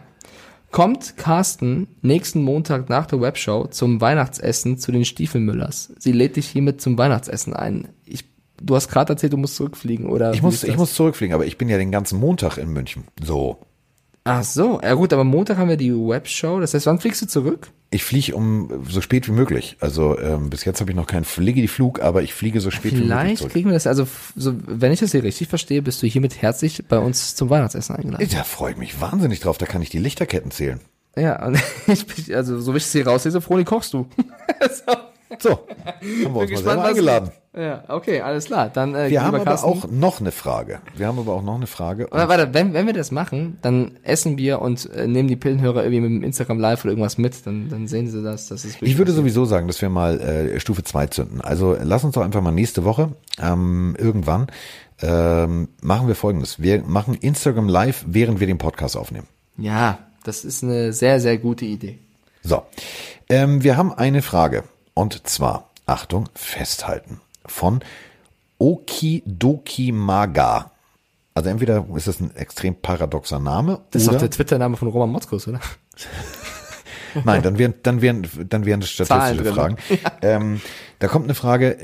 [0.72, 5.94] kommt Carsten nächsten Montag nach der Webshow zum Weihnachtsessen zu den Stiefelmüllers.
[6.00, 7.90] Sie lädt dich hiermit zum Weihnachtsessen ein.
[8.06, 8.26] Ich,
[8.62, 10.34] du hast gerade erzählt, du musst zurückfliegen, oder?
[10.34, 13.04] Ich muss, ich muss zurückfliegen, aber ich bin ja den ganzen Montag in München.
[13.22, 13.60] So.
[14.24, 16.60] Ach so, ja gut, aber Montag haben wir die Webshow.
[16.60, 17.70] Das heißt, wann fliegst du zurück?
[17.90, 19.78] Ich fliege um so spät wie möglich.
[19.80, 23.04] Also ähm, bis jetzt habe ich noch keinen Fliege-Flug, aber ich fliege so spät Vielleicht
[23.04, 23.40] wie möglich.
[23.40, 26.42] Vielleicht kriegen wir das, also so, wenn ich das hier richtig verstehe, bist du hiermit
[26.42, 28.28] herzlich bei uns zum Weihnachtsessen eingeladen.
[28.32, 30.80] Da freue ich mich wahnsinnig drauf, da kann ich die Lichterketten zählen.
[31.18, 31.52] Ja,
[31.88, 34.08] ich bin, also so wie ich es hier rauslese, Froni, kochst du.
[34.62, 34.94] so.
[35.40, 37.32] So, haben wir uns gespannt, mal eingeladen.
[37.54, 38.70] Ja, okay, alles klar.
[38.70, 39.70] Dann, äh, wir haben aber Carsten.
[39.70, 40.80] auch noch eine Frage.
[40.96, 42.08] Wir haben aber auch noch eine Frage.
[42.12, 45.84] Aber warte, wenn, wenn wir das machen, dann essen wir und äh, nehmen die Pillenhörer
[45.84, 48.48] irgendwie mit dem Instagram Live oder irgendwas mit, dann, dann sehen sie das.
[48.48, 51.42] das ist ich würde sowieso sagen, dass wir mal äh, Stufe 2 zünden.
[51.42, 54.48] Also lass uns doch einfach mal nächste Woche ähm, irgendwann
[55.02, 56.62] ähm, machen wir folgendes.
[56.62, 59.28] Wir machen Instagram Live, während wir den Podcast aufnehmen.
[59.58, 62.00] Ja, das ist eine sehr, sehr gute Idee.
[62.44, 62.64] So,
[63.30, 64.64] ähm, wir haben eine Frage.
[64.94, 67.82] Und zwar, Achtung, festhalten, von
[68.58, 70.72] Okidoki Maga.
[71.34, 73.82] Also entweder ist das ein extrem paradoxer Name.
[73.92, 75.60] Das ist doch der Twitter-Name von Roman Motzkus, oder?
[77.26, 79.78] Nein, dann wären, dann wären, dann wären das statistische Fragen.
[79.90, 80.12] Ja.
[80.22, 80.62] Ähm,
[81.00, 81.78] da kommt eine Frage.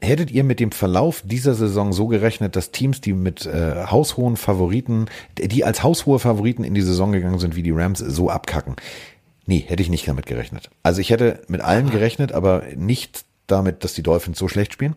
[0.00, 4.36] Hättet ihr mit dem Verlauf dieser Saison so gerechnet, dass Teams, die mit äh, haushohen
[4.36, 5.06] Favoriten,
[5.38, 8.76] die als haushohe Favoriten in die Saison gegangen sind wie die Rams, so abkacken?
[9.46, 10.70] Nee, hätte ich nicht damit gerechnet.
[10.82, 14.96] Also ich hätte mit allem gerechnet, aber nicht damit, dass die Dolphins so schlecht spielen.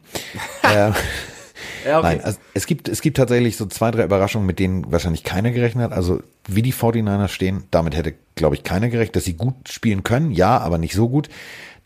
[0.63, 0.67] äh,
[1.86, 2.01] ja, okay.
[2.01, 5.51] Nein, also es gibt, es gibt tatsächlich so zwei, drei Überraschungen, mit denen wahrscheinlich keiner
[5.51, 5.91] gerechnet hat.
[5.91, 10.03] Also wie die 49ers stehen, damit hätte, glaube ich, keiner gerechnet, dass sie gut spielen
[10.03, 11.29] können, ja, aber nicht so gut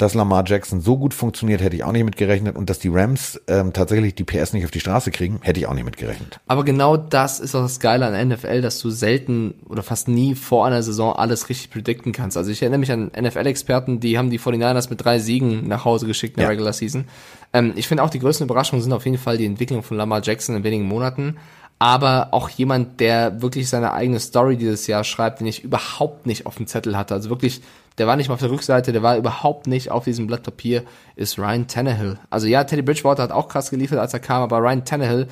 [0.01, 2.55] dass Lamar Jackson so gut funktioniert, hätte ich auch nicht mitgerechnet.
[2.55, 5.67] Und dass die Rams ähm, tatsächlich die PS nicht auf die Straße kriegen, hätte ich
[5.67, 6.39] auch nicht mitgerechnet.
[6.47, 10.35] Aber genau das ist auch das Geile an NFL, dass du selten oder fast nie
[10.35, 12.35] vor einer Saison alles richtig predikten kannst.
[12.37, 16.07] Also ich erinnere mich an NFL-Experten, die haben die 49ers mit drei Siegen nach Hause
[16.07, 16.51] geschickt in der ja.
[16.51, 17.05] Regular Season.
[17.53, 20.21] Ähm, ich finde auch die größten Überraschungen sind auf jeden Fall die Entwicklung von Lamar
[20.23, 21.37] Jackson in wenigen Monaten
[21.81, 26.45] aber auch jemand, der wirklich seine eigene Story dieses Jahr schreibt, den ich überhaupt nicht
[26.45, 27.15] auf dem Zettel hatte.
[27.15, 27.63] Also wirklich
[27.97, 30.83] der war nicht mal auf der Rückseite, der war überhaupt nicht auf diesem Blatt Papier,
[31.15, 32.19] ist Ryan Tannehill.
[32.29, 35.27] Also ja, Teddy Bridgewater hat auch krass geliefert, als er kam, aber Ryan Tannehill,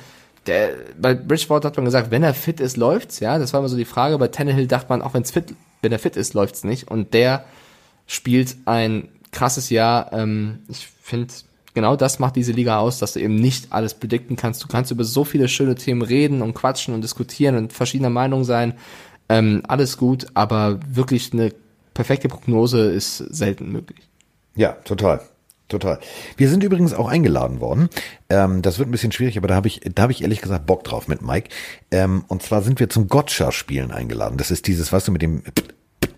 [0.46, 3.68] der, bei Bridgewater hat man gesagt, wenn er fit ist, läuft's, ja, das war immer
[3.68, 4.18] so die Frage.
[4.18, 6.90] Bei Tannehill dachte man, auch wenn's fit, wenn er fit ist, läuft's nicht.
[6.90, 7.44] Und der
[8.06, 10.12] spielt ein krasses Jahr.
[10.12, 11.32] Ähm, ich finde,
[11.74, 14.62] genau das macht diese Liga aus, dass du eben nicht alles predikten kannst.
[14.62, 18.44] Du kannst über so viele schöne Themen reden und quatschen und diskutieren und verschiedener Meinung
[18.44, 18.74] sein.
[19.28, 21.52] Ähm, alles gut, aber wirklich eine
[21.94, 24.08] perfekte Prognose ist selten möglich.
[24.54, 25.20] Ja, total.
[25.68, 26.00] Total.
[26.36, 27.88] Wir sind übrigens auch eingeladen worden.
[28.28, 30.66] Ähm, das wird ein bisschen schwierig, aber da habe ich, da habe ich ehrlich gesagt
[30.66, 31.48] Bock drauf mit Mike.
[31.92, 34.36] Ähm, und zwar sind wir zum Gotcha-Spielen eingeladen.
[34.36, 35.44] Das ist dieses, was du mit dem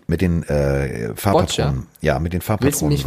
[0.07, 1.75] mit den äh, Fahrpatronen.
[1.75, 1.87] Gotcha.
[2.01, 2.99] Ja, mit den Fahrpatronen.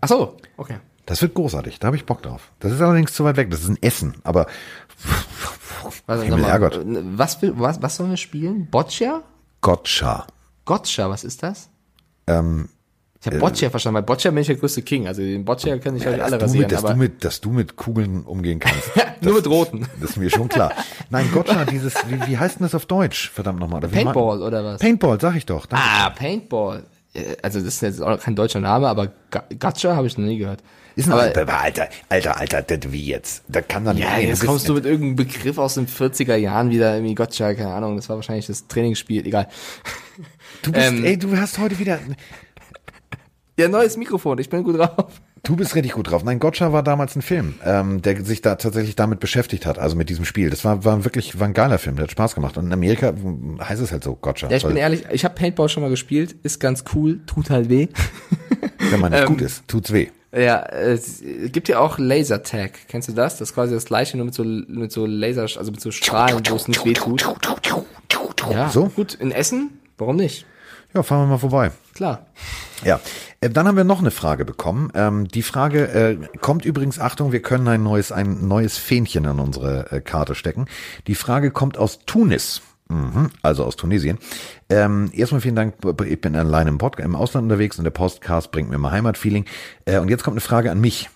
[0.00, 0.76] Ach so, okay.
[1.04, 1.78] Das wird großartig.
[1.78, 2.52] Da habe ich Bock drauf.
[2.60, 3.50] Das ist allerdings zu weit weg.
[3.50, 4.14] Das ist ein Essen.
[4.24, 4.46] Aber
[6.06, 6.60] was, mal,
[7.16, 8.68] was, was, was sollen wir spielen?
[8.70, 9.22] Boccia?
[9.60, 10.26] Gotcha.
[10.64, 11.70] Gotcha, was ist das?
[12.28, 12.68] Ähm,
[13.20, 15.08] ich habe Boccia äh, verstanden, weil Boccia bin ich der größte King.
[15.08, 16.62] Also den Boccia kann ich ja, halt alle rasieren.
[16.62, 18.90] Mit, dass, aber du mit, dass du mit Kugeln umgehen kannst.
[19.20, 19.86] Nur mit roten.
[20.00, 20.72] Das ist mir schon klar.
[21.10, 23.30] Nein, Gotcha, dieses, wie, wie heißt denn das auf Deutsch?
[23.30, 23.80] Verdammt nochmal.
[23.80, 24.80] Paintball oder was?
[24.80, 25.66] Paintball, sag ich doch.
[25.66, 25.84] Danke.
[25.84, 26.84] Ah, Paintball.
[27.42, 30.62] Also das ist jetzt auch kein deutscher Name, aber Gacha habe ich noch nie gehört.
[30.94, 33.44] Ist ein aber, Alter, Alter, Alter, das wie jetzt?
[33.48, 36.94] Da kann dann Ja, jetzt kommst du mit irgendeinem Begriff aus den 40er Jahren wieder,
[36.94, 39.48] irgendwie Gotcha, keine Ahnung, das war wahrscheinlich das Trainingsspiel, egal.
[40.62, 41.98] Du bist, ähm, ey, du hast heute wieder.
[43.58, 45.20] Ja, neues Mikrofon, ich bin gut drauf.
[45.42, 46.24] Du bist richtig gut drauf.
[46.24, 49.96] Nein, Gotcha war damals ein Film, ähm, der sich da tatsächlich damit beschäftigt hat, also
[49.96, 50.50] mit diesem Spiel.
[50.50, 52.56] Das war, war wirklich war ein geiler Film, der hat Spaß gemacht.
[52.56, 53.14] Und in Amerika
[53.60, 54.48] heißt es halt so Gotcha.
[54.48, 57.68] Ja, ich bin ehrlich, ich habe Paintball schon mal gespielt, ist ganz cool, tut halt
[57.68, 57.88] weh.
[58.90, 60.08] Wenn man nicht ähm, gut ist, tut's weh.
[60.36, 62.72] Ja, es gibt ja auch Laser Tag.
[62.88, 63.38] Kennst du das?
[63.38, 66.42] Das ist quasi das gleiche, nur mit so, mit so Laser, also mit so Strahlen,
[66.48, 67.26] wo es nicht weh tut.
[68.50, 68.86] Ja, so?
[68.88, 69.14] gut.
[69.14, 69.77] In Essen?
[69.98, 70.46] Warum nicht?
[70.94, 71.70] Ja, fahren wir mal vorbei.
[71.94, 72.26] Klar.
[72.84, 73.00] Ja,
[73.40, 74.90] äh, dann haben wir noch eine Frage bekommen.
[74.94, 79.40] Ähm, die Frage äh, kommt übrigens, Achtung, wir können ein neues, ein neues Fähnchen an
[79.40, 80.66] unsere äh, Karte stecken.
[81.06, 82.62] Die Frage kommt aus Tunis.
[82.88, 84.18] Mhm, also aus Tunesien.
[84.70, 85.74] Ähm, erstmal vielen Dank,
[86.06, 89.44] ich bin allein im, Podcast, im Ausland unterwegs und der Podcast bringt mir mal Heimatfeeling.
[89.84, 91.10] Äh, und jetzt kommt eine Frage an mich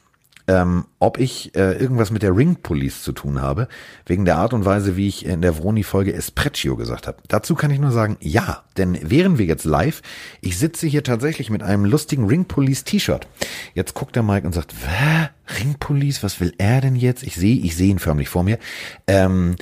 [0.52, 3.68] ähm, ob ich äh, irgendwas mit der Ring Police zu tun habe,
[4.04, 7.18] wegen der Art und Weise, wie ich in der Vroni-Folge Espreccio gesagt habe.
[7.28, 10.02] Dazu kann ich nur sagen, ja, denn wären wir jetzt live,
[10.42, 13.26] ich sitze hier tatsächlich mit einem lustigen Ring Police T-Shirt.
[13.74, 15.30] Jetzt guckt der Mike und sagt, Wä?
[15.58, 17.22] Ring Police, was will er denn jetzt?
[17.22, 18.58] Ich sehe, ich sehe ihn förmlich vor mir.
[19.06, 19.56] Ähm,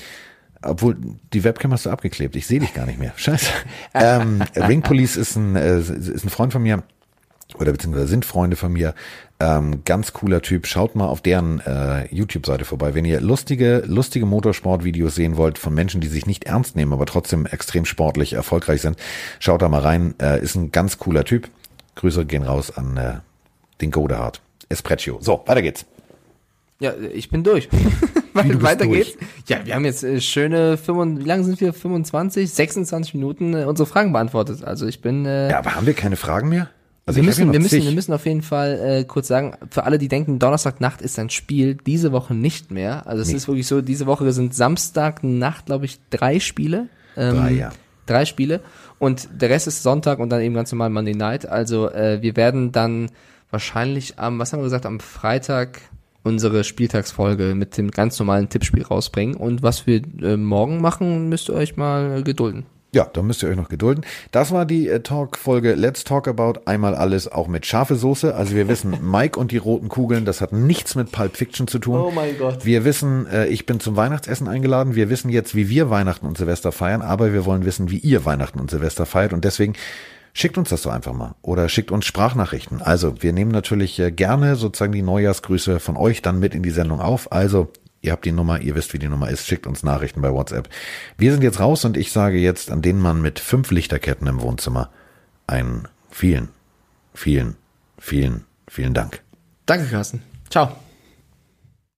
[0.63, 0.97] obwohl,
[1.33, 2.37] die Webcam hast du abgeklebt.
[2.37, 3.13] Ich sehe dich gar nicht mehr.
[3.17, 3.51] Scheiße.
[3.95, 6.83] ähm, Ring Police ist ein, äh, ist ein Freund von mir,
[7.57, 8.95] oder beziehungsweise sind Freunde von mir.
[9.39, 10.67] Ähm, ganz cooler Typ.
[10.67, 12.95] Schaut mal auf deren äh, YouTube-Seite vorbei.
[12.95, 17.07] Wenn ihr lustige, lustige Motorsport-Videos sehen wollt von Menschen, die sich nicht ernst nehmen, aber
[17.07, 18.99] trotzdem extrem sportlich erfolgreich sind,
[19.39, 20.15] schaut da mal rein.
[20.21, 21.49] Äh, ist ein ganz cooler Typ.
[21.95, 23.15] Grüße gehen raus an äh,
[23.81, 24.43] den Godehard.
[24.69, 25.19] Espreccio.
[25.21, 25.87] So, weiter geht's.
[26.79, 27.69] Ja, ich bin durch.
[28.33, 29.19] weiter durch?
[29.19, 29.19] geht's.
[29.47, 31.73] Ja, wir haben jetzt äh, schöne, 5, wie lange sind wir?
[31.73, 34.65] 25, 26 Minuten äh, unsere Fragen beantwortet.
[34.65, 35.27] Also ich bin.
[35.27, 36.71] Äh, ja, aber haben wir keine Fragen mehr?
[37.07, 39.99] Also wir müssen, wir müssen, wir müssen auf jeden Fall äh, kurz sagen, für alle,
[39.99, 43.07] die denken, Donnerstagnacht ist ein Spiel, diese Woche nicht mehr.
[43.07, 43.35] Also es nee.
[43.35, 46.89] ist wirklich so, diese Woche sind Samstagnacht, glaube ich, drei Spiele.
[47.17, 47.71] Ähm, drei, ja.
[48.07, 48.61] Drei Spiele.
[48.99, 51.47] Und der Rest ist Sonntag und dann eben ganz normal Monday Night.
[51.47, 53.11] Also äh, wir werden dann
[53.51, 55.81] wahrscheinlich am, was haben wir gesagt, am Freitag
[56.23, 59.37] unsere Spieltagsfolge mit dem ganz normalen Tippspiel rausbringen.
[59.37, 62.67] Und was wir äh, morgen machen, müsst ihr euch mal gedulden.
[62.93, 64.05] Ja, da müsst ihr euch noch gedulden.
[64.33, 66.61] Das war die äh, Talk-Folge Let's Talk About.
[66.65, 68.35] Einmal alles auch mit scharfe Soße.
[68.35, 71.79] Also wir wissen, Mike und die roten Kugeln, das hat nichts mit Pulp Fiction zu
[71.79, 72.01] tun.
[72.01, 72.65] Oh mein Gott.
[72.65, 74.97] Wir wissen, äh, ich bin zum Weihnachtsessen eingeladen.
[74.97, 78.25] Wir wissen jetzt, wie wir Weihnachten und Silvester feiern, aber wir wollen wissen, wie ihr
[78.25, 79.33] Weihnachten und Silvester feiert.
[79.33, 79.75] Und deswegen
[80.33, 81.37] schickt uns das so einfach mal.
[81.43, 82.83] Oder schickt uns Sprachnachrichten.
[82.83, 86.71] Also wir nehmen natürlich äh, gerne sozusagen die Neujahrsgrüße von euch dann mit in die
[86.71, 87.31] Sendung auf.
[87.31, 87.69] Also
[88.03, 89.47] Ihr habt die Nummer, ihr wisst, wie die Nummer ist.
[89.47, 90.69] Schickt uns Nachrichten bei WhatsApp.
[91.19, 94.41] Wir sind jetzt raus und ich sage jetzt an den Mann mit fünf Lichterketten im
[94.41, 94.91] Wohnzimmer
[95.47, 96.49] einen vielen,
[97.13, 97.57] vielen,
[97.99, 99.23] vielen, vielen Dank.
[99.67, 100.23] Danke, Carsten.
[100.49, 100.77] Ciao.